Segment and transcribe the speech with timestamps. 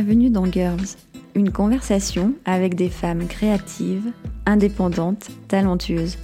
[0.00, 0.94] Bienvenue dans Girls,
[1.34, 4.12] une conversation avec des femmes créatives,
[4.46, 6.18] indépendantes, talentueuses.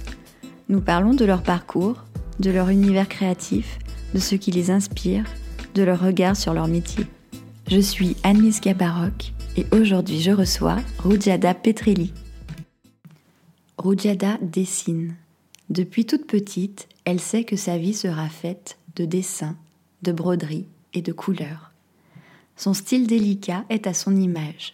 [0.69, 2.05] Nous parlons de leur parcours,
[2.39, 3.77] de leur univers créatif,
[4.13, 5.25] de ce qui les inspire,
[5.73, 7.05] de leur regard sur leur métier.
[7.67, 12.13] Je suis Annelise Gabaroc et aujourd'hui je reçois Rujada Petrilli.
[13.77, 15.15] Rujada dessine.
[15.69, 19.57] Depuis toute petite, elle sait que sa vie sera faite de dessins,
[20.01, 21.74] de broderies et de couleurs.
[22.55, 24.73] Son style délicat est à son image.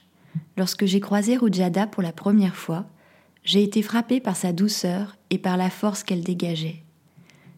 [0.57, 2.85] Lorsque j'ai croisé Rujada pour la première fois,
[3.43, 6.83] j'ai été frappée par sa douceur et par la force qu'elle dégageait.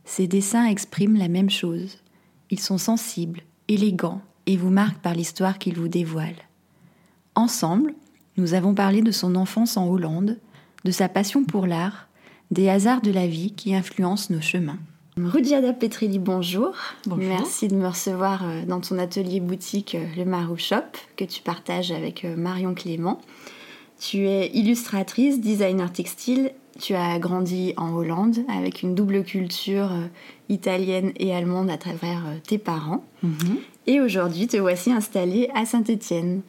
[0.06, 1.98] Ses dessins expriment la même chose.
[2.50, 6.48] Ils sont sensibles, élégants et vous marquent par l'histoire qu'ils vous dévoilent.
[7.36, 7.94] Ensemble,
[8.38, 10.40] nous avons parlé de son enfance en Hollande,
[10.86, 12.08] de sa passion pour l'art,
[12.52, 14.80] des hasards de la vie qui influencent nos chemins.
[15.16, 16.76] Rudiada Petrilli, bonjour.
[17.06, 17.24] Bonjour.
[17.24, 21.44] Merci de me recevoir euh, dans ton atelier boutique euh, Le Marou Shop que tu
[21.44, 23.22] partages avec euh, Marion Clément.
[24.00, 26.52] Tu es illustratrice, designer textile.
[26.80, 29.92] Tu as grandi en Hollande avec une double culture
[30.50, 33.06] italienne et allemande à travers tes parents.
[33.22, 33.60] Mhm.
[33.86, 36.42] Et aujourd'hui, te voici installée à Saint-Étienne.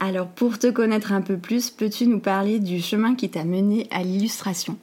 [0.00, 3.86] Alors, pour te connaître un peu plus, peux-tu nous parler du chemin qui t'a mené
[3.92, 4.76] à l'illustration?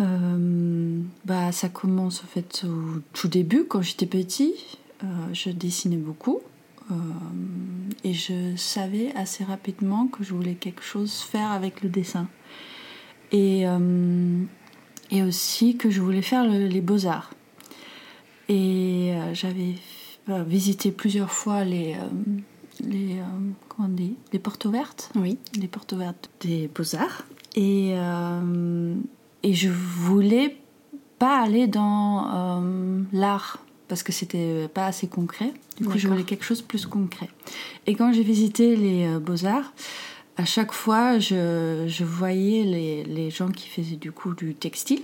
[0.00, 4.54] Euh, bah, ça commence en fait au tout début, quand j'étais petit.
[5.04, 6.40] Euh, je dessinais beaucoup
[6.90, 6.94] euh,
[8.04, 12.28] et je savais assez rapidement que je voulais quelque chose faire avec le dessin.
[13.32, 13.64] Et,
[15.10, 17.32] et aussi que je voulais faire le- les beaux-arts.
[18.50, 19.74] Et j'avais
[20.28, 21.96] visité plusieurs fois les,
[22.84, 23.16] les,
[23.70, 25.10] comment on dit, les portes ouvertes?
[25.14, 25.38] Oui.
[25.58, 27.24] les portes ouvertes des beaux-arts.
[27.56, 27.94] Et,
[29.42, 30.56] et je voulais
[31.18, 33.58] pas aller dans euh, l'art
[33.88, 35.52] parce que c'était pas assez concret.
[35.78, 37.28] Du coup, je voulais quelque chose de plus concret.
[37.86, 39.72] Et quand j'ai visité les euh, beaux-arts,
[40.36, 45.02] à chaque fois, je, je voyais les, les gens qui faisaient du coup du textile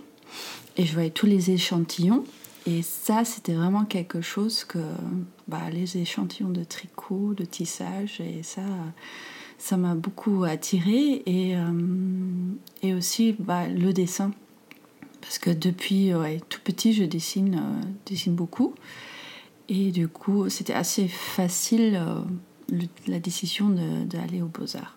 [0.76, 2.24] et je voyais tous les échantillons.
[2.66, 4.78] Et ça, c'était vraiment quelque chose que
[5.46, 8.62] bah, les échantillons de tricot, de tissage, et ça,
[9.58, 11.72] ça m'a beaucoup attiré et, euh,
[12.82, 14.32] et aussi bah, le dessin.
[15.20, 16.12] Parce que depuis
[16.48, 18.74] tout petit je dessine euh, dessine beaucoup.
[19.69, 22.20] Et du coup c'était assez facile euh,
[23.06, 24.96] la décision d'aller aux beaux arts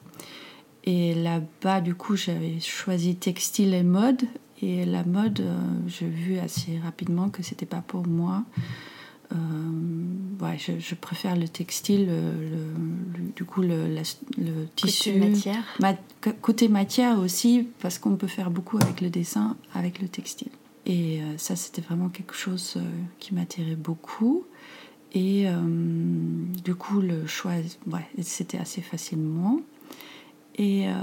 [0.84, 4.22] et là-bas du coup j'avais choisi textile et mode.
[4.64, 5.44] Et la mode
[5.88, 8.44] j'ai vu assez rapidement que c'était pas pour moi
[9.32, 14.02] euh, ouais, je, je préfère le textile, le, le- le- du coup le, la-
[14.38, 15.14] le tissu.
[15.14, 15.64] Côté matière.
[15.80, 20.50] Ma- côté matière aussi, parce qu'on peut faire beaucoup avec le dessin, avec le textile.
[20.86, 22.82] Et euh, ça, c'était vraiment quelque chose euh,
[23.20, 24.44] qui m'attirait beaucoup.
[25.14, 25.60] Et euh,
[26.64, 27.52] du coup, le choix,
[27.92, 29.60] ouais, c'était assez facilement.
[30.58, 30.94] Et euh,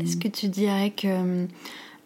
[0.00, 1.46] Est-ce que tu dirais que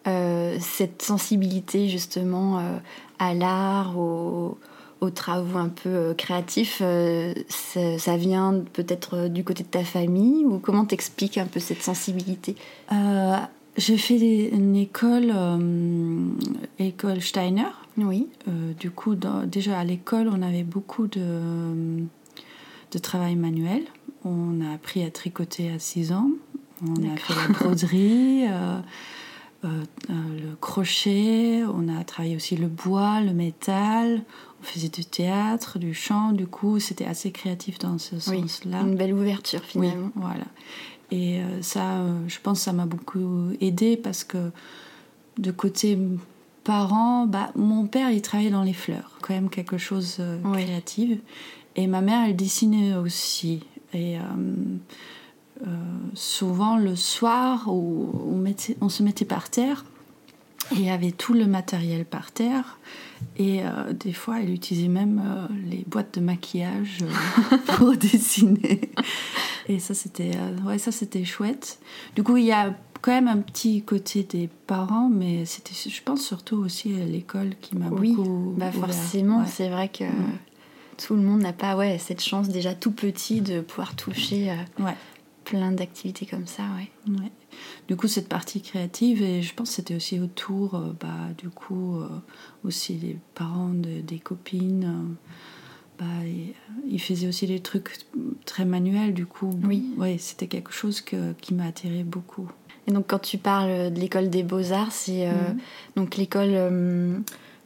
[0.07, 2.79] euh, cette sensibilité justement euh,
[3.19, 4.59] à l'art, aux,
[5.01, 9.69] aux travaux un peu euh, créatifs, euh, ça, ça vient peut-être euh, du côté de
[9.69, 12.55] ta famille ou comment t'expliques un peu cette sensibilité?
[12.93, 13.37] Euh,
[13.77, 16.19] j'ai fait des- une école, euh,
[16.79, 17.71] école Steiner.
[17.97, 18.29] Oui.
[18.49, 22.03] Euh, du coup, dans- déjà à l'école, on avait beaucoup de,
[22.93, 23.83] de travail manuel.
[24.25, 26.29] On a appris à tricoter à 6 ans.
[26.87, 28.45] On a fait la broderie,
[29.63, 31.63] le crochet.
[31.65, 34.23] On a travaillé aussi le bois, le métal.
[34.61, 36.33] On faisait du théâtre, du chant.
[36.33, 38.41] Du coup, c'était assez créatif dans ce Oui.
[38.43, 38.81] sens-là.
[38.83, 40.07] Une belle ouverture finalement.
[40.07, 40.45] Oui, voilà.
[41.11, 44.51] Et euh, ça, euh, je pense ça m'a beaucoup aidé parce que
[45.39, 45.99] de côté
[46.63, 50.63] parents, bah, mon père, il travaillait dans les fleurs, quand même quelque chose euh, Oui.
[50.65, 51.19] créative.
[51.77, 53.61] Et ma mère, elle dessinait aussi.
[53.95, 54.23] Et euh,
[55.67, 55.67] euh,
[56.15, 59.85] souvent, le soir, où on, mettait- on se mettait par terre,
[60.73, 62.79] et il y avait tout le matériel par terre.
[63.37, 68.81] Et euh, des fois, elle utilisait même euh, les boîtes de maquillage euh, pour dessiner.
[69.69, 70.31] Et ça, c'était
[70.65, 71.79] ouais, ça, c'était chouette.
[72.17, 76.03] Du coup, il y a quand même un petit côté des parents, mais c'était, je
[76.03, 78.55] pense, surtout aussi à l'école qui m'a Oui, beaucoup.
[78.57, 79.47] Bah forcément, Ouais.
[79.49, 80.05] c'est vrai que
[80.99, 84.95] tout le monde n'a pas ouais, cette chance déjà tout petit de pouvoir toucher Ouais.
[85.51, 86.63] Plein d'activités comme ça.
[86.77, 86.89] Ouais.
[87.13, 87.31] Ouais.
[87.89, 91.49] Du coup, cette partie créative, et je pense que c'était aussi autour, euh, bah, du
[91.51, 92.09] coup, euh,
[92.65, 94.85] aussi les parents de- des copines.
[94.85, 95.15] euh,
[95.99, 96.07] bah,
[96.89, 97.91] ils faisaient aussi des trucs
[98.47, 99.51] très manuels, du coup.
[99.65, 99.91] Oui.
[99.99, 102.51] Ouais, c'était quelque chose que, qui m'a attiré beaucoup.
[102.87, 105.59] Et donc quand tu parles de l'école des beaux-arts, c'est euh, Mhm.
[105.97, 106.53] donc l'école,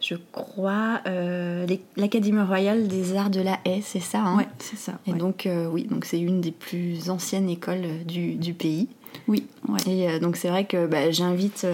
[0.05, 1.67] je crois, euh,
[1.97, 4.99] l'Académie royale des arts de la haie, c'est ça hein Ouais, c'est ça.
[5.07, 8.89] Et donc, euh, oui, donc c'est une des plus anciennes écoles du, du pays.
[9.29, 9.81] Oui, ouais.
[9.87, 11.67] Et euh, donc c'est vrai que bah, j'invite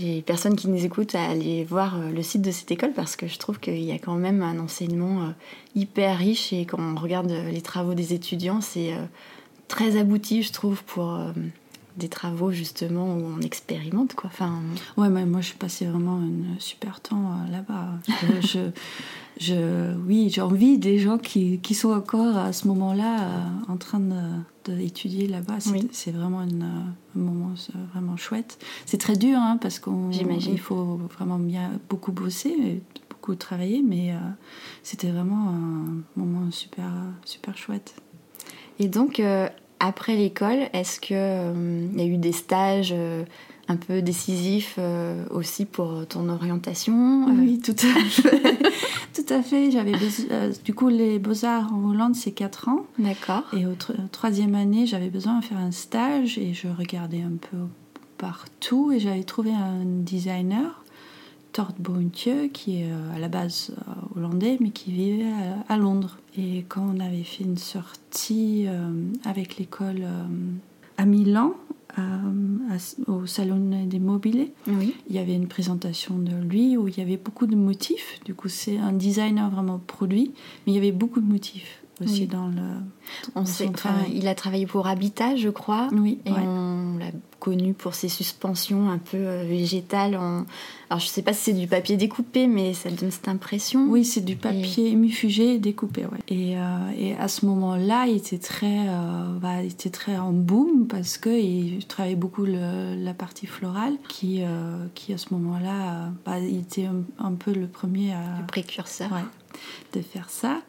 [0.00, 3.28] les personnes qui nous écoutent à aller voir le site de cette école parce que
[3.28, 5.32] je trouve qu'il y a quand même un enseignement
[5.76, 8.94] hyper riche et quand on regarde les travaux des étudiants, c'est
[9.68, 11.16] très abouti, je trouve, pour
[11.96, 14.30] des travaux justement où on expérimente quoi.
[14.32, 14.60] Enfin...
[14.96, 17.88] Ouais, mais moi je passais vraiment un super temps euh, là-bas.
[18.42, 18.70] je,
[19.40, 23.76] je, oui, j'ai envie des gens qui, qui, sont encore à ce moment-là euh, en
[23.76, 24.00] train
[24.64, 25.58] d'étudier de, là-bas.
[25.92, 27.54] C'est vraiment une, un moment
[27.92, 28.58] vraiment chouette.
[28.86, 34.18] C'est très dur hein, parce qu'il faut vraiment bien, beaucoup bosser, beaucoup travailler, mais euh,
[34.82, 36.90] c'était vraiment un moment super,
[37.24, 37.94] super chouette.
[38.78, 39.20] Et donc,
[39.80, 43.24] après l'école, est-ce qu'il euh, y a eu des stages euh,
[43.66, 47.26] un peu décisifs euh, aussi pour ton orientation?
[47.28, 48.58] Oui, tout à fait.
[49.14, 49.70] tout à fait.
[49.70, 49.94] J'avais
[50.64, 52.86] du coup les beaux-arts en Hollande, c'est 4 ans.
[52.98, 53.44] D'accord.
[53.56, 53.74] Et au
[54.12, 57.56] troisième année, j'avais besoin de faire un stage et je regardais un peu
[58.18, 60.84] partout et j'avais trouvé un designer
[61.52, 63.72] Tord Boentje, qui est à la base
[64.14, 65.26] hollandais, mais qui vivait
[65.68, 66.19] à Londres.
[66.36, 68.90] Et quand on avait fait une sortie euh,
[69.24, 70.24] avec l'école euh,
[70.96, 71.54] à Milan,
[71.98, 72.78] euh,
[73.08, 77.16] au salon des mobiliers, il y avait une présentation de lui où il y avait
[77.16, 78.20] beaucoup de motifs.
[78.24, 80.32] Du coup, c'est un designer vraiment produit,
[80.66, 82.62] mais il y avait beaucoup de motifs aussi dans le.
[83.34, 83.70] On sait,
[84.12, 85.88] il a travaillé pour Habitat, je crois.
[85.92, 86.18] Oui.
[86.24, 87.10] Et on l'a
[87.40, 90.16] connu pour ses suspensions un peu euh, végétales.
[90.16, 90.44] En...
[90.90, 93.86] Alors je sais pas si c'est du papier découpé, mais ça donne cette impression.
[93.88, 95.58] Oui, c'est du papier et...
[95.58, 96.04] découpé.
[96.04, 96.18] Ouais.
[96.28, 100.32] Et, euh, et, à ce moment-là, il était très, euh, bah, il était très en
[100.32, 104.42] boom parce que il travaillait beaucoup la partie florale, qui,
[104.94, 106.86] qui à ce moment-là, bah, il était
[107.18, 109.08] un, peu le premier à, le précurseur
[109.94, 110.60] de faire ça.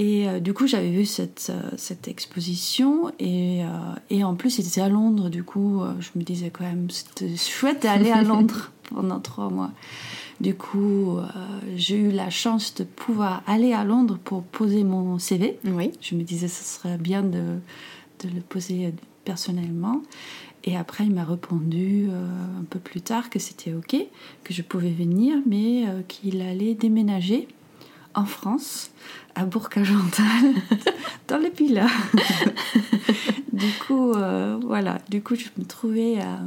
[0.00, 3.66] Et euh, du coup, j'avais vu cette, euh, cette exposition et, euh,
[4.08, 5.28] et, en plus, il était à Londres.
[5.28, 9.70] Du coup, je me disais quand même, c'était chouette d'aller à Londres pendant trois mois.
[10.40, 11.18] Du coup,
[11.76, 15.58] j'ai eu la chance de pouvoir aller à Londres pour poser mon CV.
[15.66, 15.92] Oui.
[16.00, 17.58] Je me disais, ce serait bien de,
[18.20, 18.94] de le poser
[19.26, 20.00] personnellement.
[20.64, 23.94] Et après, il m'a répondu un peu plus tard que c'était OK,
[24.42, 27.46] que je pouvais venir, mais qu'il allait déménager
[28.14, 28.90] en France,
[29.40, 30.52] à Bourg-Argental,
[31.28, 31.86] dans les Pilat.
[33.54, 36.40] du coup, euh, voilà, du coup, je me trouvais à,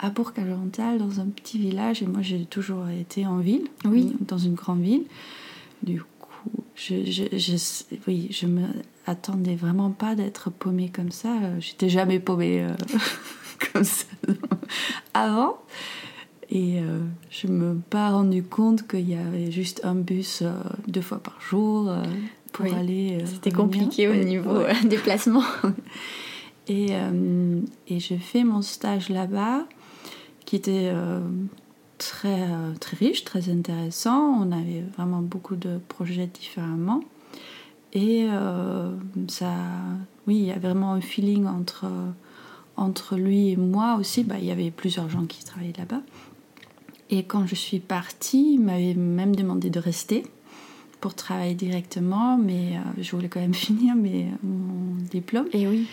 [0.00, 4.16] à Bourg-Argental, dans un petit village, et moi, j'ai toujours été en ville, oui.
[4.20, 5.04] dans une grande ville.
[5.84, 7.56] Du coup, je, je, je,
[8.08, 8.66] oui, je me
[9.06, 11.34] attendais vraiment pas d'être paumée comme ça.
[11.60, 12.74] J'étais jamais paumée euh,
[13.72, 14.06] comme ça
[15.14, 15.58] avant.
[16.50, 17.00] Et euh,
[17.30, 20.52] je ne me pas rendu compte qu'il y avait juste un bus euh,
[20.86, 22.02] deux fois par jour euh,
[22.52, 23.18] pour aller.
[23.26, 25.44] C'était compliqué au niveau déplacement.
[26.68, 26.92] et,
[27.88, 29.66] et j'ai fait mon stage là-bas,
[30.44, 30.92] qui était
[31.98, 32.46] très,
[32.78, 34.40] très riche, très intéressant.
[34.40, 37.02] On avait vraiment beaucoup de projets différemment.
[37.92, 38.28] Et
[39.26, 39.52] ça,
[40.28, 41.86] oui, il y a vraiment un feeling entre,
[42.76, 44.22] entre lui et moi aussi.
[44.22, 46.02] Bah, il y avait plusieurs gens qui travaillaient là-bas.
[47.14, 50.24] Et quand je suis partie, il m'avait même demandé de rester
[51.00, 55.46] pour travailler directement, mais euh, je voulais quand même finir mes, mon diplôme.
[55.52, 55.86] Et oui.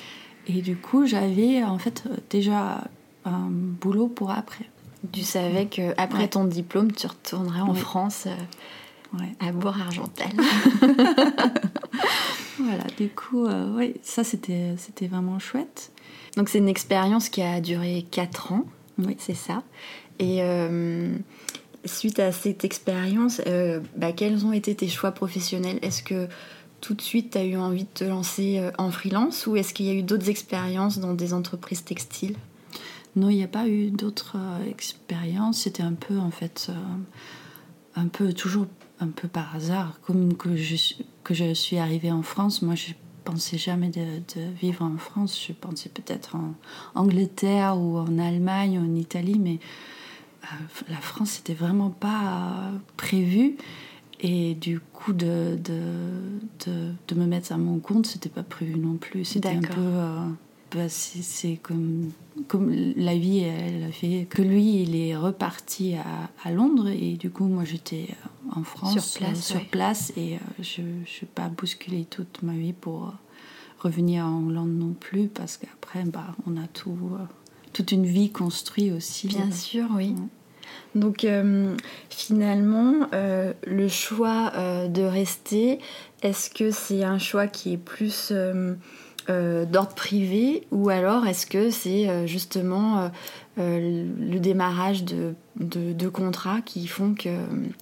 [0.47, 2.85] Et du coup, j'avais en fait déjà
[3.23, 4.65] un boulot pour après.
[5.11, 10.31] Tu savais que après ton diplôme, tu retournerais en France euh, à Bourg-Argental.
[12.57, 15.91] voilà, du coup, euh, oui, ça c'était c'était vraiment chouette.
[16.35, 18.65] Donc c'est une expérience qui a duré 4 ans.
[18.97, 19.63] Oui, c'est ça.
[20.19, 21.15] Et euh,
[21.85, 25.79] suite à cette expérience, euh, bah, quels ont été tes choix professionnels?
[25.81, 26.27] Est-ce que
[26.79, 29.73] tout de suite tu as eu envie de te lancer euh, en freelance ou est-ce
[29.73, 32.35] qu'il y a eu d'autres expériences dans des entreprises textiles?
[33.15, 34.37] Non, il n'y a pas eu d'autres
[34.69, 35.63] expériences.
[35.63, 36.71] C'était un peu en fait,
[37.95, 38.67] un peu toujours
[39.01, 40.93] un peu par hasard, comme que je,
[41.25, 42.61] que je suis arrivée en France.
[42.61, 42.93] Moi, je
[43.23, 45.41] pensais jamais de, de, vivre en France.
[45.47, 46.53] Je pensais peut-être en
[46.95, 49.59] Angleterre ou en Allemagne ou en Italie, mais
[50.89, 53.57] la France, c'était vraiment pas prévu.
[54.19, 58.97] Et du coup, de, de, de, me mettre à mon compte, c'était pas prévu non
[58.97, 59.25] plus.
[59.25, 59.79] C'était un peu.
[59.79, 60.27] Euh,
[60.73, 62.11] bah, c'est comme,
[62.47, 66.87] comme la vie, elle a fait que lui, il est reparti à, à Londres.
[66.87, 68.07] Et du coup, moi, j'étais
[68.55, 69.45] en France, sur place.
[69.45, 73.13] sur place et euh, je n'ai pas bousculé toute ma vie pour
[73.79, 75.27] revenir en Hollande non plus.
[75.27, 77.25] Parce qu'après, bah, on a tout, euh,
[77.73, 79.27] toute une vie construite aussi.
[79.27, 80.15] Bien sûr, oui.
[80.95, 81.27] Donc
[82.09, 84.51] finalement, le choix
[84.87, 85.79] de rester,
[86.21, 88.31] est-ce que c'est un choix qui est plus
[89.27, 93.09] d'ordre privé ou alors est-ce que c'est justement
[93.57, 97.29] le démarrage de, de, contrats qui font que,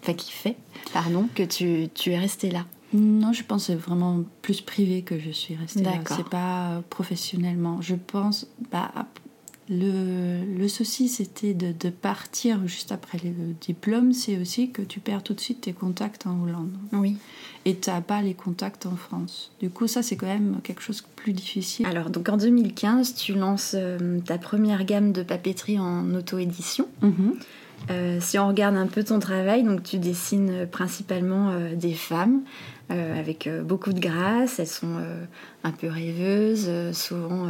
[0.02, 0.56] enfin qui fait,
[0.94, 2.66] pardon, que tu, tu es resté là?
[2.94, 5.92] Non, je pense que c'est vraiment plus privé que je suis restée là.
[6.08, 7.82] C'est pas professionnellement.
[7.82, 8.92] Je pense, bah,
[9.70, 15.00] le, le souci c'était de, de, partir juste après le diplôme, c'est aussi que tu
[15.00, 16.72] perds tout de suite tes contacts en Hollande.
[16.92, 17.18] Oui.
[17.66, 19.52] Et tu n'as pas les contacts en France.
[19.60, 21.86] Du coup, ça c'est quand même quelque chose de plus difficile.
[21.86, 26.88] Alors, donc en 2015, tu lances euh, ta première gamme de papeterie en auto-édition.
[27.02, 27.36] Mhm.
[27.92, 32.42] Euh, si on regarde un peu ton travail, donc tu dessines principalement euh, des femmes
[32.90, 34.60] avec beaucoup de grâce.
[34.60, 34.98] Elles sont
[35.64, 37.48] un peu rêveuses, souvent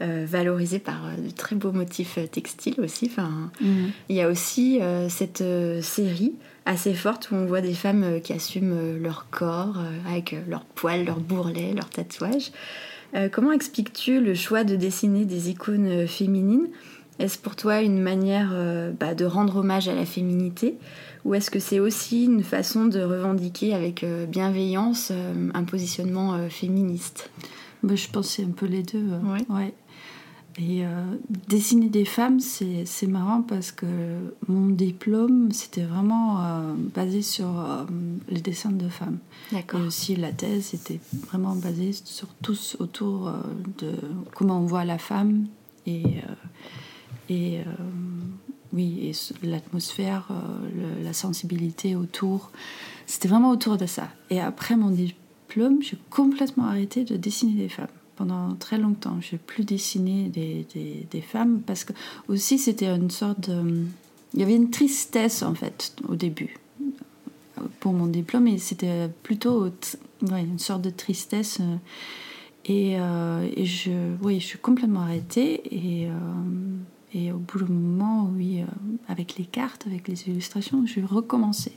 [0.00, 3.10] valorisées par de très beaux motifs textiles aussi.
[3.10, 3.90] Enfin, mhm.
[4.08, 5.44] Il y a aussi cette
[5.82, 6.32] série
[6.66, 9.76] assez forte où on voit des femmes qui assument leur corps
[10.08, 12.50] avec leurs poils, leurs bourrelets, leurs tatouages.
[13.32, 16.68] comment expliques-tu le choix de dessiner des icônes féminines?
[17.18, 20.76] Est-ce pour toi une manière euh, bah, de rendre hommage à la féminité?
[21.24, 26.48] Ou est-ce que c'est aussi une façon de revendiquer avec euh, bienveillance euh, un positionnement
[26.48, 27.30] féministe?
[27.82, 29.04] Bah, Je pense que c'est un peu les deux.
[29.48, 29.74] Ouais.
[30.56, 30.84] Et
[31.48, 33.86] dessiner des femmes, c'est marrant parce que
[34.46, 36.38] mon diplôme, c'était vraiment
[36.94, 37.48] basé sur
[38.28, 39.18] les dessins de femmes.
[39.50, 39.80] D'accord.
[39.80, 43.32] Et aussi la thèse était vraiment basée sur tous autour
[43.78, 43.94] de
[44.32, 45.46] comment on voit la femme
[45.88, 46.04] et
[47.28, 47.62] et euh,
[48.74, 52.50] oui, et l'atmosphère, euh, la sensibilité autour.
[53.06, 54.08] C'était vraiment autour de ça.
[54.30, 57.88] Et après mon diplôme, j'ai complètement arrêté de dessiner des femmes.
[58.16, 61.92] Pendant très longtemps, je n'ai plus dessiné des, femmes parce que
[62.28, 63.84] aussi c'était une sorte de...
[64.34, 66.56] Il y avait une tristesse en fait au début
[67.80, 69.68] pour mon diplôme et c'était plutôt
[70.22, 71.60] une sorte de tristesse.
[72.66, 73.90] Et, euh, et je,
[74.22, 76.08] oui, je suis complètement arrêtée et
[77.14, 78.66] et au bout d'un moment, oui, euh,
[79.08, 81.72] avec les cartes, avec les illustrations, je vais recommencer.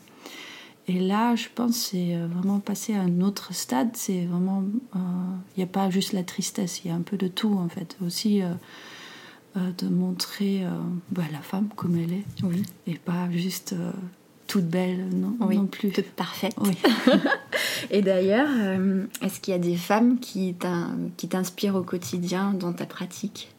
[0.88, 3.90] Et là, je pense c'est euh, vraiment passer à un autre stade.
[3.94, 4.64] C'est vraiment,
[4.96, 5.00] euh,
[5.56, 7.70] il n'y a pas juste la tristesse, il y a un peu de tout en
[7.70, 7.98] fait.
[8.06, 8.42] Aussi
[9.56, 10.64] de montrer
[11.10, 12.62] bah, la femme comme elle est, oui.
[12.86, 13.74] et pas juste
[14.46, 15.90] toute belle non, oui, non plus.
[15.90, 16.54] Toute parfaite.
[16.62, 16.78] Oui.
[17.92, 18.50] et d'ailleurs,
[19.24, 20.56] est-ce qu'il y a des femmes qui
[21.28, 23.50] t'inspirent au quotidien dans ta pratique?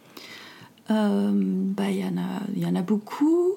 [0.91, 3.55] Euh, bah, y, en a, y en a beaucoup,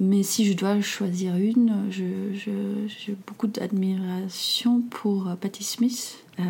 [0.00, 6.24] mais si je dois choisir une, j'ai je, beaucoup d'admiration pour euh, Patti Smith.
[6.40, 6.44] Euh,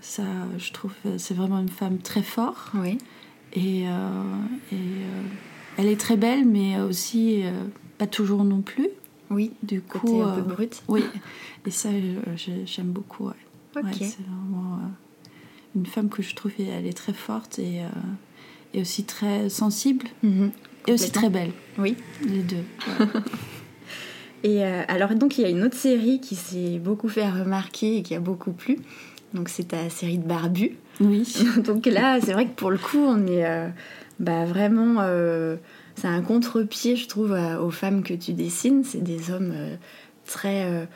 [0.00, 0.24] ça,
[0.58, 2.70] je trouve, c'est vraiment une femme très forte.
[2.74, 2.98] Oui.
[3.54, 4.76] Et, et
[5.76, 7.42] elle est très belle, mais aussi
[7.98, 8.88] pas toujours non plus.
[9.28, 9.52] Oui.
[9.62, 10.82] Du côté coup, un peu brut.
[10.88, 11.04] Oui.
[11.66, 11.90] Et ça,
[12.64, 13.26] j'aime beaucoup.
[13.26, 13.34] Ouais.
[13.76, 14.06] Okay.
[14.06, 14.78] c'est vraiment
[15.76, 17.82] une femme que je trouve, elle est très forte et
[18.74, 20.50] et aussi très sensible mhm.
[20.86, 21.52] et aussi très belle.
[21.78, 21.96] Oui.
[22.24, 22.64] Les deux.
[24.44, 27.98] et euh, alors donc il y a une autre série qui s'est beaucoup fait remarquer
[27.98, 28.78] et qui a beaucoup plu.
[29.34, 30.76] Donc c'est ta série de Barbu.
[31.00, 31.26] Oui.
[31.64, 33.68] donc là c'est vrai que pour le coup on est euh,
[34.20, 34.96] bah, vraiment...
[35.00, 35.56] Euh,
[35.94, 38.82] c'est un contre-pied je trouve aux femmes que tu dessines.
[38.82, 39.52] C'est des hommes
[40.24, 40.88] très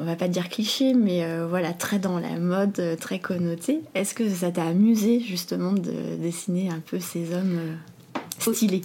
[0.00, 3.80] on va pas dire cliché, mais euh, voilà, très dans la mode, euh, très connoté.
[3.94, 8.82] Est-ce que ça t'a amusé justement de dessiner un peu ces hommes euh, stylés?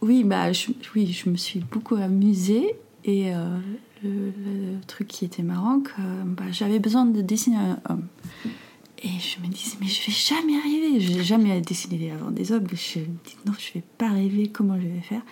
[0.00, 3.32] Oui, bah, je, oui, je me suis beaucoup amusée et
[4.02, 5.92] le, truc qui était marrant, que
[6.26, 8.06] bah, j'avais besoin de dessiner un homme.
[9.02, 11.00] Et je me disais, mais je vais jamais arriver.
[11.00, 12.66] Je n'ai jamais dessiné avant des hommes.
[12.72, 15.22] Je me dis, non, je vais pas rêver comment je vais faire?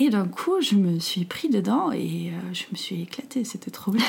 [0.00, 3.42] Et d'un coup, je me suis pris dedans et euh, je me suis éclatée.
[3.42, 4.04] C'était trop bien.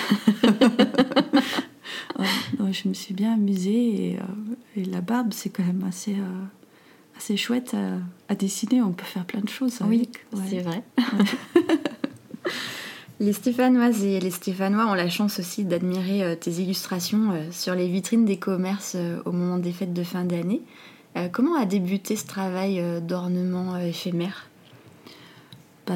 [2.71, 6.43] je me suis bien amusée et, euh, la barbe, c'est quand même assez, euh,
[7.17, 7.75] assez chouette
[8.29, 8.83] à, dessiner.
[8.83, 10.27] On peut faire plein de choses avec.
[10.33, 10.83] Oui, c'est vrai.
[13.19, 18.25] les Stéphanoises et les Stéphanois ont la chance aussi d'admirer tes illustrations sur les vitrines
[18.25, 20.61] des commerces au moment des fêtes de fin d'année.
[21.31, 24.48] comment a débuté ce travail d'ornement éphémère?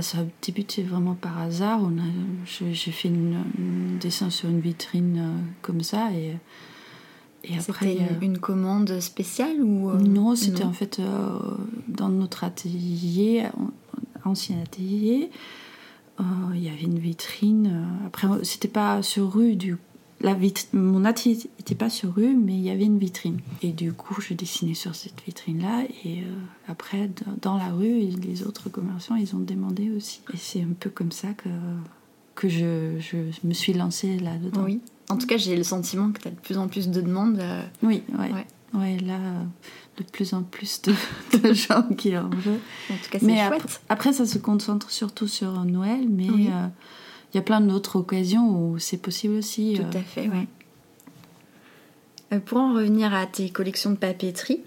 [0.02, 1.82] Ça a débuté vraiment par hasard.
[2.46, 6.38] J'ai fait un dessin sur une vitrine euh, comme ça et,
[7.44, 7.98] et après.
[7.98, 11.40] C'était une, commande spéciale ou euh, Non, c'était en fait euh,
[11.88, 13.46] dans notre atelier,
[14.26, 15.30] ancien atelier.
[16.54, 17.88] Il y avait une vitrine.
[18.06, 19.78] Après, c'était pas sur rue du
[20.24, 20.36] la
[20.74, 23.40] mon atelier n'était pas sur rue, mais il y avait une vitrine.
[23.62, 25.84] Et du coup, je dessinais sur cette vitrine-là.
[26.06, 26.26] Et euh,
[26.68, 27.10] après,
[27.42, 30.22] dans la rue, les autres commerçants, ils ont demandé aussi.
[30.34, 31.50] Et c'est un peu comme ça que,
[32.36, 34.64] que je, je me suis lancée là-dedans.
[34.64, 34.80] Oui.
[35.10, 37.40] En tout cas, j'ai le sentiment que tu as de plus en plus de demandes.
[37.40, 38.32] euh, Oui, ouais.
[38.32, 38.48] Ouais.
[38.74, 39.20] Ouais, là,
[39.98, 40.94] de plus en plus de,
[41.38, 42.60] de gens qui en veulent.
[42.90, 43.42] En tout cas, c'est chouette.
[43.46, 46.48] après, après, ça se concentre surtout sur Noël, mais Oui.
[46.52, 46.68] euh,
[47.34, 49.74] il y a plein d'autres occasions où c'est possible aussi.
[49.76, 50.48] Tout euh, à fait, oui.
[52.32, 54.62] Euh, pour en revenir à tes collections de papeterie,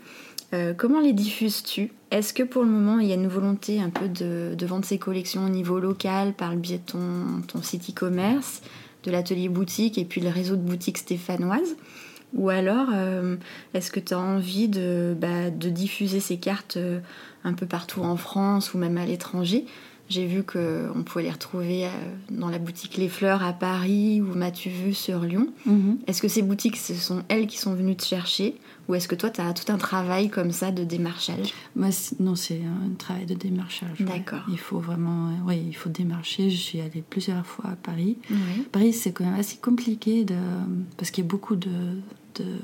[0.52, 1.92] euh, comment les diffuses-tu?
[2.10, 4.84] Est-ce que pour le moment il y a une volonté un peu de, de vendre
[4.84, 8.62] ces collections au niveau local par le biais de ton, ton site e-commerce,
[9.04, 11.76] de l'atelier boutique et puis le réseau de boutiques stéphanoises?
[12.34, 13.36] Ou alors euh,
[13.74, 16.78] est-ce que tu as envie de, bah, de diffuser ces cartes
[17.44, 19.64] un peu partout en France ou même à l'étranger?
[20.08, 21.88] J'ai vu qu'on pouvait les retrouver euh,
[22.30, 25.48] dans la boutique Les Fleurs à Paris ou M'as-tu vu sur Lyon.
[25.66, 25.98] mhm.
[26.06, 28.56] Est-ce que ces boutiques, ce sont elles qui sont venues te chercher
[28.88, 31.52] ou est-ce que toi, tu as tout un travail comme ça de démarchage?
[31.74, 31.88] Moi,
[32.20, 33.98] non, c'est un travail de démarchage.
[34.00, 34.06] ouais.
[34.06, 34.44] D'accord.
[34.48, 36.50] Il faut vraiment, euh, ouais, il faut démarcher.
[36.50, 38.16] Je suis allée plusieurs fois à Paris.
[38.30, 38.62] Oui.
[38.70, 40.36] Paris, c'est quand même assez compliqué de,
[40.96, 41.68] parce qu'il y a beaucoup de
[42.40, 42.56] de-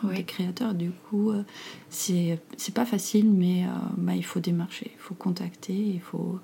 [0.00, 0.16] aussi, ouais.
[0.16, 0.74] des créateurs.
[0.74, 1.42] Du coup, euh,
[1.90, 2.38] c'est
[2.74, 6.38] pas facile, mais euh, bah, il faut démarcher, il faut contacter, il faut.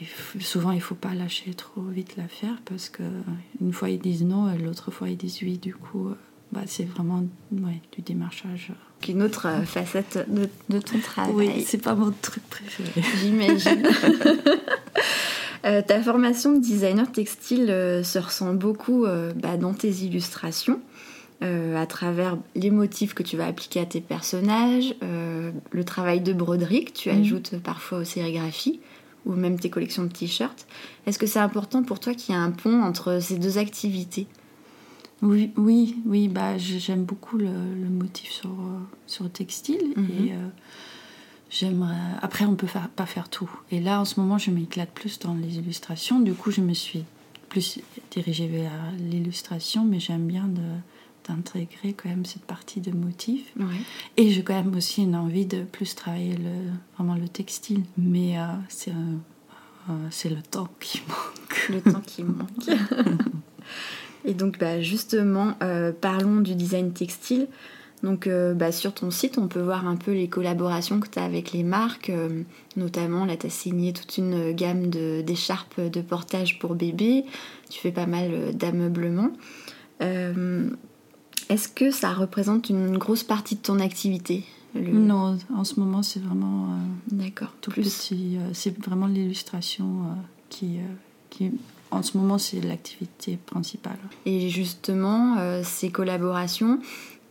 [0.00, 3.02] il faut- souvent, il faut pas lâcher trop vite l'affaire parce que
[3.60, 5.58] une fois ils disent non, l'autre fois ils disent oui.
[5.58, 6.14] Du coup, euh,
[6.52, 8.72] bah, c'est vraiment ouais, du démarchage.
[9.08, 11.32] Une autre euh, facette de, de ton travail.
[11.34, 12.90] Oui, c'est pas mon truc préféré.
[13.20, 13.86] J'imagine.
[15.64, 20.80] Euh, ta formation de designer textile euh, se ressent beaucoup euh, bah, dans tes illustrations,
[21.40, 26.84] à travers les motifs que tu vas appliquer à tes personnages, le travail de broderie
[26.86, 27.20] que tu Mhm.
[27.20, 28.80] ajoutes parfois aux sérigraphies,
[29.24, 30.66] ou même tes collections de t-shirts.
[31.06, 34.26] Est-ce que c'est important pour toi qu'il y ait un pont entre ces deux activités?
[35.22, 36.26] Oui, oui, oui.
[36.26, 38.50] Bah, j'aime beaucoup le, le motif sur,
[39.06, 40.10] sur le textile Mhm.
[40.10, 40.32] et
[41.50, 41.94] j'aimerais.
[42.22, 43.50] Après, on peut faire, pas faire tout.
[43.70, 46.20] Et là, en ce moment, je m'éclate plus dans les illustrations.
[46.20, 47.04] Du coup, je me suis
[47.48, 47.80] plus
[48.10, 50.48] dirigée vers l'illustration, mais j'aime bien
[51.26, 53.52] d'intégrer quand même cette partie de motif.
[53.58, 53.64] Ouais.
[54.16, 57.82] Et j'ai quand même aussi une envie de plus travailler le, vraiment le textile.
[57.96, 59.16] Mais euh, c'est euh,
[59.90, 61.68] euh, le temps qui manque.
[61.70, 62.48] le temps qui manque.
[64.24, 67.48] Et donc, bah, justement, euh, parlons du design textile.
[68.04, 71.18] Donc, euh, bah, sur ton site, on peut voir un peu les collaborations que tu
[71.18, 72.10] as avec les marques.
[72.10, 72.42] euh,
[72.76, 77.24] notamment, là, tu as signé toute une gamme de- d'écharpes de, portage pour bébés.
[77.70, 79.30] Tu fais pas mal euh, d'ameublement.
[80.02, 80.70] Euh,
[81.48, 86.02] Est-ce que ça représente une grosse partie de ton activité le- Non, en ce moment,
[86.02, 86.66] c'est vraiment.
[86.66, 86.76] euh,
[87.16, 87.52] D'accord.
[87.62, 87.82] tout Plus.
[87.82, 88.36] petit.
[88.36, 90.14] euh, c'est vraiment l'illustration euh,
[90.50, 90.82] qui, euh,
[91.30, 91.50] qui,
[91.90, 93.96] en ce moment, c'est l'activité principale.
[94.26, 96.80] Et justement, euh, ces collaborations,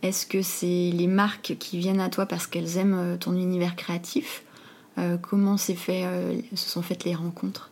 [0.02, 3.76] est-ce que c'est les marques qui viennent à toi parce qu'elles aiment euh, ton univers
[3.76, 4.42] créatif?
[4.98, 7.70] Euh, Comment fait, euh, se sont faites les rencontres?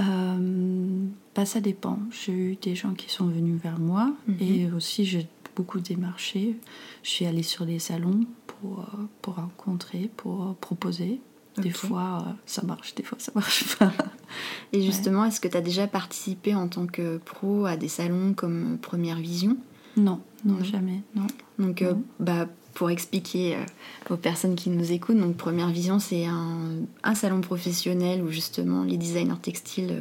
[0.00, 1.98] Euh, bah, ça dépend.
[2.10, 4.36] J'ai eu des gens qui sont venus vers moi Mhm.
[4.40, 6.56] et aussi j'ai beaucoup démarché.
[7.02, 11.20] Je suis allée sur des salons pour, euh, pour rencontrer, pour proposer.
[11.58, 13.90] Des fois, ça marche, des fois, ça marche pas.
[14.74, 18.34] Et justement, est-ce que tu as déjà participé en tant que pro à des salons
[18.34, 19.56] comme Première Vision?
[19.96, 21.26] Non, non, jamais, non.
[21.58, 26.26] Donc, euh, bah, pour expliquer euh, aux personnes qui nous écoutent, donc Première Vision, c'est
[26.26, 26.70] un,
[27.02, 30.00] un salon professionnel où justement les designers textiles euh,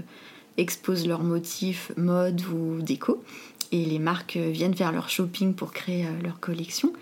[0.58, 3.24] exposent leurs motifs, mode ou déco,
[3.72, 6.94] et les marques viennent faire leur shopping pour créer leur collection.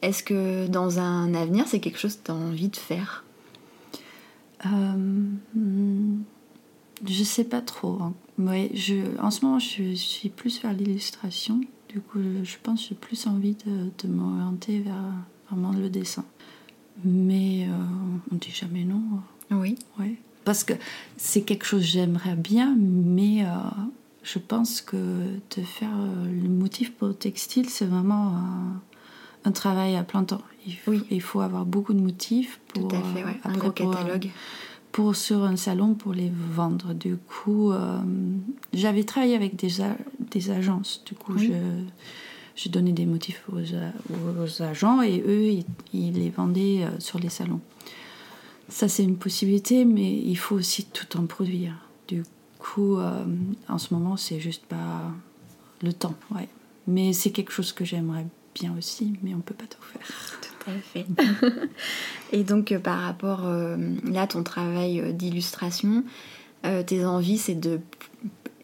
[0.00, 3.24] Est-ce que dans un avenir, c'est quelque chose que tu as envie de faire?
[4.64, 4.68] Euh,
[5.54, 6.22] hmm,
[7.06, 7.98] je sais pas trop.
[8.00, 8.14] hein.
[8.38, 11.60] Ouais, je, en ce moment, je suis plus vers l'illustration.
[11.94, 15.12] Du coup, je, pense que j'ai plus envie de, de m'orienter vers
[15.48, 16.24] vraiment le dessin.
[17.04, 17.72] Mais euh,
[18.32, 19.00] on dit jamais non.
[19.52, 19.76] Oui.
[20.00, 20.16] Ouais.
[20.44, 20.72] Parce que
[21.16, 23.48] c'est quelque chose que j'aimerais bien, mais euh,
[24.24, 28.80] je pense que de faire euh, le motif pour le textile, c'est vraiment un,
[29.44, 30.42] un travail à plein temps.
[30.66, 31.04] Il, Oui.
[31.12, 33.40] il faut avoir beaucoup de motifs pour, Tout à fait, euh, ouais.
[33.44, 34.22] un gros catalogue.
[34.22, 34.30] pour
[35.12, 36.94] sur un salon pour les vendre.
[36.94, 37.98] Du coup, euh,
[38.72, 39.96] j'avais travaillé avec des, a-
[40.30, 41.02] des agences.
[41.04, 41.48] Du coup, Oui.
[41.48, 41.52] je
[42.56, 47.00] j'ai donné des motifs aux, a- aux agents et eux, ils, ils les vendaient euh,
[47.00, 47.60] sur les salons.
[48.68, 51.74] Ça, c'est une possibilité, mais il faut aussi tout en produire.
[52.06, 52.22] Du
[52.60, 53.24] coup, euh,
[53.68, 55.10] en ce moment, c'est juste pas
[55.82, 56.14] le temps.
[56.32, 56.48] Ouais.
[56.86, 60.06] Mais c'est quelque chose que j'aimerais bien aussi, mais on peut pas tout faire.
[60.66, 60.98] À.
[62.32, 66.04] Et donc, euh, par rapport euh, là, ton travail euh, d'illustration,
[66.86, 67.78] tes envies, c'est de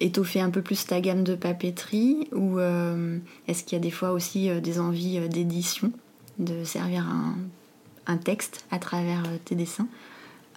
[0.00, 2.58] étoffer un peu plus ta gamme de papeterie ou
[3.46, 5.92] est-ce qu'il y a des fois aussi des envies d'édition,
[6.38, 7.36] de servir un,
[8.06, 9.86] un texte à travers tes dessins?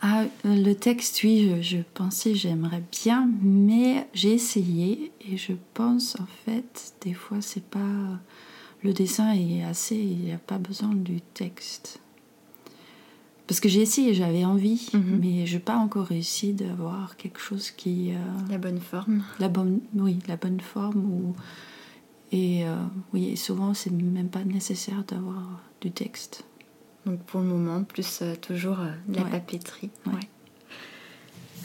[0.02, 6.28] Ah, le texte, oui, je, pensais j'aimerais bien, mais j'ai essayé et je pense en
[6.46, 7.80] fait, des fois, c'est pas.
[8.84, 12.00] Le dessin est assez, il n'y a pas besoin du texte.
[13.48, 15.20] Parce que j'ai essayé, j'avais envie, mhm.
[15.22, 18.12] mais je n'ai pas encore réussi d'avoir quelque chose qui.
[18.12, 18.18] Euh,
[18.50, 19.24] la bonne forme.
[19.40, 21.06] La bonne, oui, la bonne forme.
[21.06, 21.36] Ou,
[22.32, 22.76] et euh,
[23.14, 26.46] oui, souvent, c'est même pas nécessaire d'avoir du texte.
[27.06, 29.92] Donc pour le moment, plus euh, toujours euh, la papeterie.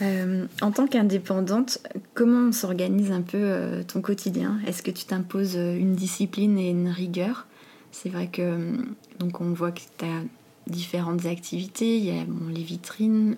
[0.01, 1.79] Euh, en tant qu'indépendante,
[2.13, 4.59] comment s'organise un peu ton quotidien?
[4.65, 7.47] Est-ce que tu t'imposes une discipline et une rigueur?
[7.91, 8.77] C'est vrai que
[9.19, 10.23] donc on voit que tu as
[10.67, 11.97] différentes activités.
[11.97, 13.35] Il y a les vitrines,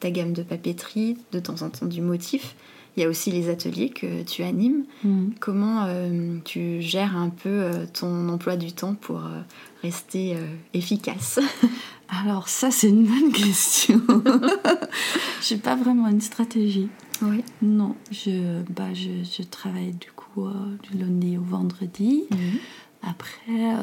[0.00, 2.54] ta gamme de papeterie, de temps en temps du motif.
[2.98, 4.84] Il y a aussi les ateliers que tu animes.
[5.04, 5.28] Mm.
[5.38, 9.40] Comment euh, tu gères un peu euh, ton emploi du temps pour euh,
[9.84, 10.36] rester
[10.74, 11.38] efficace?
[12.08, 14.00] Alors ça, c'est une bonne question.
[15.42, 16.88] je n'ai pas vraiment une stratégie.
[17.22, 17.44] Oui.
[17.62, 20.48] Non, je, bah, je, travaille du coup
[20.82, 22.24] du lundi au vendredi.
[22.32, 23.06] Mm.
[23.08, 23.76] Après,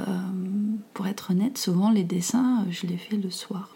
[0.93, 3.69] pour être honnête, souvent les dessins, je les fais le soir.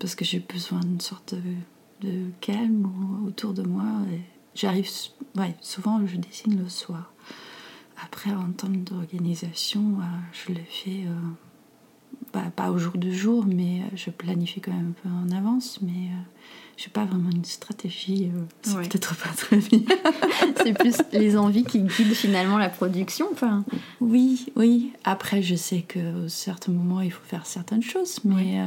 [0.00, 2.90] Parce que j'ai besoin d'une sorte de, de calme
[3.24, 3.84] autour de moi.
[4.12, 4.88] Et J'arrive,
[5.36, 7.12] ouais, souvent je dessine le soir.
[8.04, 11.14] Après, en termes d'organisation, euh, je le fais euh,
[12.32, 15.36] bah, pas au jour de jour, mais euh, je planifie quand même un peu en
[15.36, 15.80] avance.
[15.82, 16.10] Mais
[16.76, 18.30] je n'ai pas vraiment une stratégie.
[18.62, 19.80] c'est peut-être pas très bien.
[20.62, 23.26] c'est plus les envies qui guident finalement la production.
[23.32, 23.64] Enfin.
[24.00, 24.92] Oui, oui.
[25.02, 28.60] Après, je sais que certains moments, il faut faire certaines choses, mais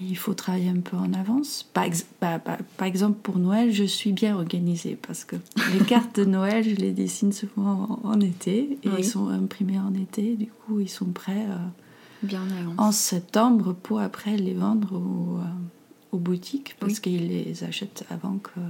[0.00, 1.68] il faut travailler un peu en avance.
[1.72, 1.86] Par,
[2.20, 5.36] par, exemple, pour Noël, je suis bien organisée parce que
[5.72, 9.94] les cartes de Noël, je les dessine souvent en, été et ils sont imprimés en
[9.94, 10.36] été.
[10.36, 11.56] Du coup, ils sont prêts euh,
[12.22, 12.42] bien
[12.76, 18.60] en septembre pour après les vendre aux, euh, boutiques parce qu'ils les achètent avant que.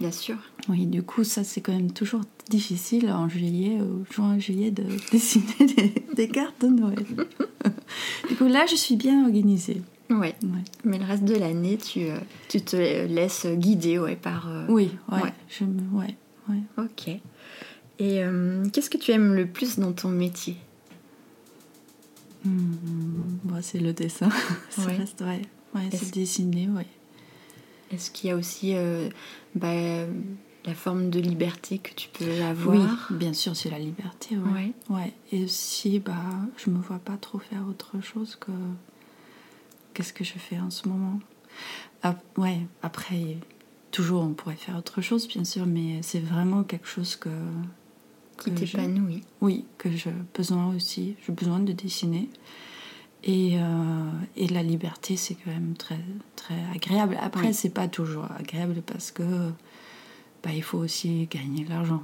[0.00, 0.36] Bien sûr.
[0.68, 4.84] Oui, du coup, ça c'est quand même toujours difficile en juillet ou juin, juillet de
[5.12, 7.06] dessiner des, des cartes de Noël.
[8.28, 9.80] du coup, là, je suis bien organisée.
[10.10, 10.34] Ouais.
[10.84, 14.48] Mais le reste de l'année, tu, euh, tu te laisses guider ouais, par.
[14.48, 15.32] Euh, oui, ouais.
[15.48, 16.16] Je ouais,
[16.48, 16.62] ouais.
[16.78, 17.08] Ok.
[17.98, 20.56] Et euh, qu'est-ce que tu aimes le plus dans ton métier?
[22.44, 24.28] Hmm, C'est le dessin.
[24.70, 25.42] Ça reste, ouais.
[25.90, 26.86] c'est dessiner, ouais.
[27.92, 28.74] Est-ce qu'il y a aussi
[29.54, 29.72] bah,
[30.64, 33.08] la forme de liberté que tu peux avoir?
[33.10, 34.72] Oui, bien sûr, c'est la liberté, ouais.
[34.90, 35.12] ouais.
[35.32, 36.14] Et aussi, bah,
[36.56, 38.52] je me vois pas trop faire autre chose que
[39.96, 41.18] qu'est-ce que je fais en ce moment
[42.02, 43.38] ah, Ouais, après,
[43.90, 47.30] toujours on pourrait faire autre chose, bien sûr, mais c'est vraiment quelque chose que.
[48.38, 49.22] Qui t'épanouit.
[49.40, 51.16] Oui, que j'ai besoin aussi.
[51.26, 52.28] J'ai besoin de dessiner.
[53.24, 55.98] Et, euh, et la liberté, c'est quand même très,
[56.36, 57.16] très agréable.
[57.22, 59.22] Après, c'est pas toujours agréable parce que
[60.44, 62.02] bah, il faut aussi gagner de l'argent.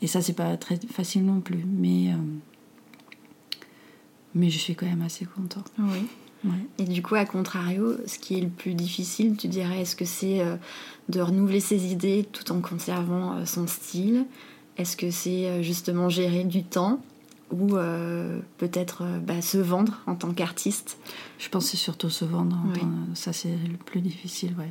[0.00, 1.64] Et ça, c'est pas très facile non plus.
[1.66, 2.16] Mais, euh,
[4.36, 5.72] mais je suis quand même assez contente.
[5.80, 6.06] Oui.
[6.78, 10.04] Et du coup, à contrario, ce qui est le plus difficile, tu dirais, est-ce que
[10.04, 10.56] c'est euh,
[11.08, 14.24] de renouveler ses idées tout en conservant euh, son style?
[14.76, 17.00] Est-ce que c'est euh, justement gérer du temps
[17.50, 17.76] ou
[18.58, 20.98] peut-être bah, se vendre en tant qu'artiste?
[21.38, 22.62] Je pense que c'est surtout se vendre.
[23.14, 24.68] Ça, c'est le plus difficile, ouais.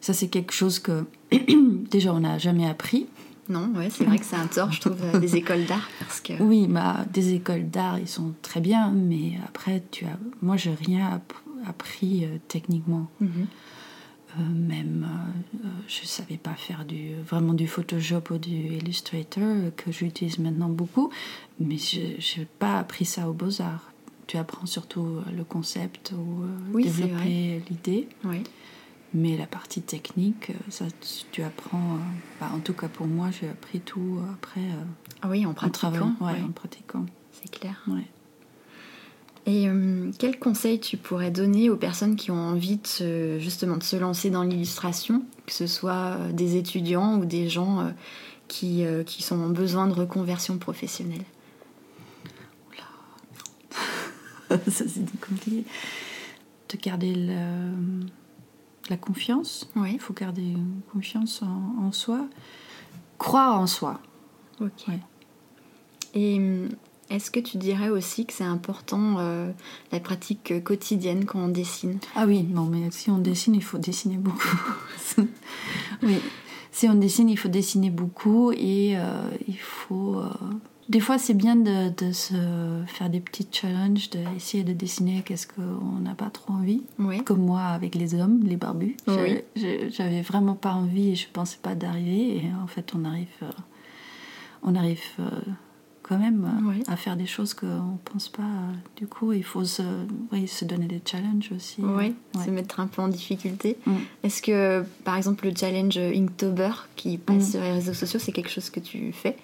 [0.00, 1.04] Ça, c'est quelque chose que
[1.90, 3.08] déjà on n'a jamais appris.
[3.48, 5.88] Non, ouais, c'est vrai que c'est un tort, je trouve, euh, des écoles d'art.
[6.00, 6.34] Parce que...
[6.42, 10.18] Oui, bah, des écoles d'art, ils sont très bien, mais après, tu as...
[10.42, 11.20] moi, j'ai rien
[11.66, 13.08] appris euh, techniquement.
[13.20, 13.46] Mhm.
[14.38, 15.06] Euh, même,
[15.88, 20.68] je ne savais pas faire du, vraiment du Photoshop ou du Illustrator, que j'utilise maintenant
[20.68, 21.10] beaucoup,
[21.58, 23.92] mais je n'ai pas appris ça aux beaux-arts.
[24.26, 26.44] Tu apprends surtout le concept ou
[26.78, 28.08] développer l'idée.
[28.24, 28.42] Oui.
[29.16, 30.84] Mais la partie technique, euh, ça,
[31.32, 31.94] tu apprends.
[31.94, 31.98] Euh,
[32.38, 34.60] bah, en tout cas pour moi, j'ai appris tout après.
[34.60, 34.84] Euh,
[35.22, 36.14] ah oui, en pratiquant.
[36.20, 37.06] En, ouais, en pratiquant.
[37.32, 37.82] C'est clair.
[37.88, 38.04] Ouais.
[39.46, 39.68] Et
[40.18, 44.28] quel conseil tu pourrais donner aux personnes qui ont envie de justement de se lancer
[44.28, 47.92] dans l'illustration, que ce soit des étudiants ou des gens
[48.48, 51.22] qui, qui sont en besoin de reconversion professionnelle?
[52.72, 54.58] Oula.
[54.68, 55.64] Ça c'est compliqué.
[56.68, 57.70] De garder le
[58.90, 59.68] la confiance.
[59.76, 60.54] Il faut garder
[60.92, 62.26] confiance en, soi.
[63.18, 64.00] Croire en soi.
[64.60, 64.86] Ok.
[66.14, 66.68] Et hum,
[67.10, 69.50] est-ce que tu dirais aussi que c'est important euh,
[69.92, 71.98] la pratique quotidienne quand on dessine?
[72.14, 74.58] Ah oui, non, mais si on dessine, il faut dessiner beaucoup.
[76.02, 76.18] oui,
[76.72, 78.96] si on dessine, il faut dessiner beaucoup et
[79.46, 80.22] il faut
[80.88, 82.34] des fois, c'est bien de, se
[82.86, 86.82] faire des petits challenges, d'essayer de dessiner qu'est-ce qu'on n'a pas trop envie.
[87.24, 88.96] Comme moi avec les hommes, les barbus.
[89.56, 92.36] J'avais vraiment pas envie et je pensais pas d'arriver.
[92.36, 93.50] Et en fait, on arrive, euh,
[94.62, 95.30] on arrive euh,
[96.02, 98.42] quand même euh, à faire des choses qu'on pense pas.
[98.96, 99.82] Du coup, il faut se,
[100.46, 101.80] se donner des challenges aussi.
[101.80, 103.76] Oui, se mettre un peu en difficulté.
[103.86, 103.92] Mm.
[104.22, 107.50] Est-ce que, par exemple, le challenge Inktober qui passe mm.
[107.50, 109.36] sur les réseaux sociaux, c'est quelque chose que tu fais?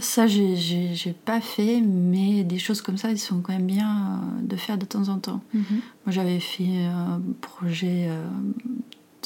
[0.00, 4.42] Ça, j'ai pas fait, mais des choses comme ça, ils sont quand même bien euh,
[4.42, 5.40] de faire de temps en temps.
[5.54, 5.64] Mhm.
[5.70, 8.24] Moi, j'avais fait un projet euh,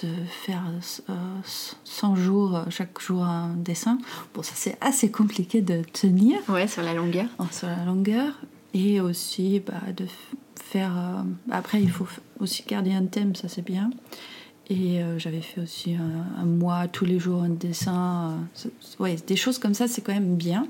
[0.02, 0.62] de faire
[1.84, 3.98] 100 euh, jours, chaque jour un dessin.
[4.34, 6.38] Bon, ça, c'est assez compliqué de tenir.
[6.48, 7.26] Ouais, sur la longueur.
[7.50, 8.34] Sur la longueur.
[8.72, 10.06] Et aussi, bah, de
[10.54, 10.92] faire.
[11.50, 12.06] après, il faut
[12.38, 13.90] aussi garder un thème, ça, c'est bien.
[14.70, 18.38] Et euh, j'avais fait aussi un, mois, tous les jours, un dessin.
[18.64, 18.68] Euh,
[19.00, 20.68] ouais, des choses comme ça, c'est quand même bien.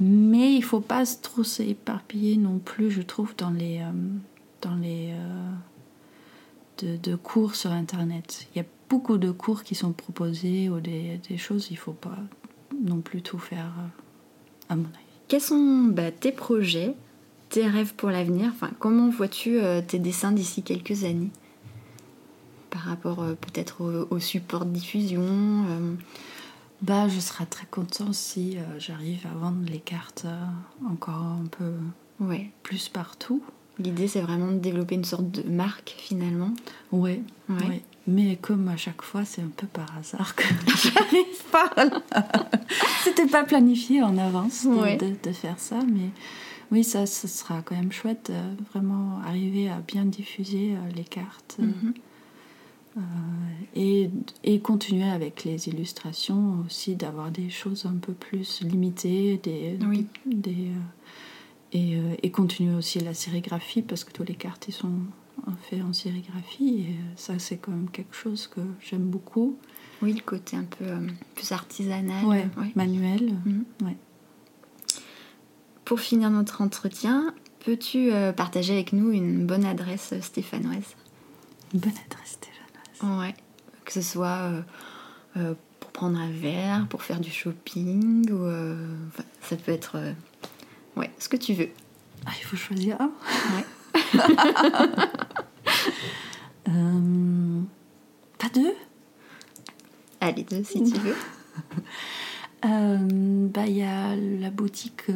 [0.00, 3.92] Mais il faut pas trop s'éparpiller non plus, je trouve, dans les, euh,
[4.60, 5.12] dans les
[6.82, 8.48] de, cours sur Internet.
[8.54, 12.18] Il y a beaucoup de cours qui sont proposés ou des, choses, il faut pas
[12.84, 13.72] non plus tout faire,
[14.68, 14.96] à mon avis.
[15.28, 16.94] Quels sont bah, tes projets,
[17.50, 18.50] tes rêves pour l'avenir?
[18.52, 21.30] Enfin, Comment vois-tu tes dessins d'ici quelques années?
[22.72, 25.94] Par rapport euh, peut-être au, support de diffusion euh.
[26.80, 30.26] bah, Je serais très contente si euh, j'arrive à vendre les cartes
[30.90, 31.74] encore un peu
[32.24, 32.50] ouais.
[32.62, 33.42] plus partout.
[33.78, 36.52] L'idée, c'est vraiment de développer une sorte de marque finalement.
[36.92, 37.82] Oui, ouais.
[38.06, 41.70] Mais comme à chaque fois, c'est un peu par hasard que j'arrive pas.
[43.04, 46.10] C'était pas planifié en avance de, faire ça, mais
[46.70, 48.32] oui, ça, ce sera quand même chouette,
[48.72, 51.56] vraiment arriver à bien diffuser les cartes.
[51.58, 51.94] Mhm.
[51.96, 52.00] Euh,
[53.74, 54.10] et,
[54.44, 59.78] et, continuer avec les illustrations aussi, d'avoir des choses un peu plus limitées, des,
[60.26, 60.78] des, euh,
[61.72, 64.92] et, euh, et, continuer aussi la sérigraphie parce que tous les cartes ils sont
[65.62, 69.56] faits en sérigraphie et ça c'est quand même quelque chose que j'aime beaucoup.
[70.02, 70.84] Oui, le côté un peu
[71.34, 73.36] plus artisanal, ouais, manuel.
[73.46, 73.64] Mhm.
[73.84, 73.96] Ouais.
[75.84, 80.96] Pour finir notre entretien, peux-tu partager avec nous une bonne adresse stéphanoise?
[81.72, 82.61] Une bonne adresse stéphanoise
[83.02, 83.34] Ouais.
[83.84, 84.62] Que ce soit euh,
[85.36, 88.86] euh, pour prendre un verre, pour faire du shopping, ou euh,
[89.40, 89.98] ça peut être.
[90.96, 91.70] ouais, ce que tu veux.
[92.26, 93.10] Ah, il faut choisir un
[93.56, 93.64] Ouais.
[98.38, 98.74] pas deux?
[100.20, 101.16] Allez, deux si tu veux.
[102.62, 105.06] bah, il y a la boutique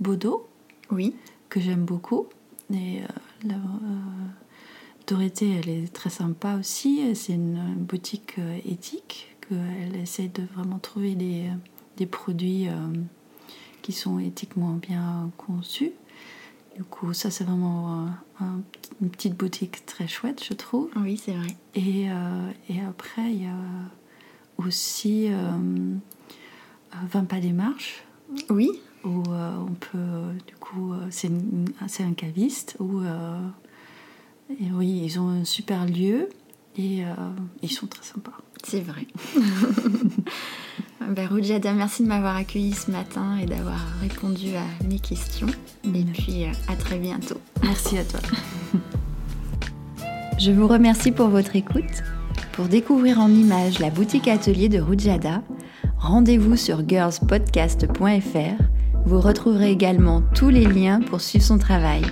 [0.00, 0.48] Bodo.
[0.90, 1.14] Oui.
[1.48, 2.26] Que j'aime beaucoup.
[2.74, 3.02] Et
[3.44, 3.54] la,
[5.06, 7.14] Dorothée, elle est très sympa aussi.
[7.14, 11.44] C'est une boutique euh, éthique qu'elle essaie de vraiment trouver des,
[11.96, 12.72] des produits euh,
[13.82, 15.92] qui sont éthiquement bien conçus.
[16.76, 18.08] Du coup, ça, c'est vraiment
[19.00, 20.90] une petite boutique très chouette, je trouve.
[20.96, 21.56] Oui, c'est vrai.
[21.74, 23.56] Et, euh, et, après, il y a
[24.58, 25.94] aussi euh,
[27.10, 28.04] 20 pas des marches.
[28.50, 28.70] Oui.
[29.04, 31.30] Où on peut, du coup, c'est
[32.02, 33.00] un caviste où
[34.50, 36.28] et oui, ils ont un super lieu
[36.76, 37.14] et euh,
[37.62, 38.32] ils sont très sympas.
[38.62, 39.06] C'est vrai.
[41.00, 45.48] ben, Rujada, merci de m'avoir accueilli ce matin et d'avoir répondu à mes questions.
[45.84, 47.40] Et puis euh, à très bientôt.
[47.62, 48.20] Merci à toi.
[50.38, 52.02] Je vous remercie pour votre écoute.
[52.52, 55.42] Pour découvrir en images la boutique atelier de Rujada,
[55.98, 58.62] rendez-vous sur girlspodcast.fr.
[59.06, 62.02] Vous retrouverez également tous les liens pour suivre son travail.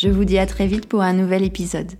[0.00, 1.90] Je vous dis à très vite pour un nouvel épisode.